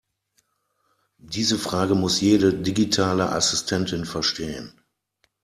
[1.19, 4.73] Diese Frage muss jede digitale Assistentin verstehen.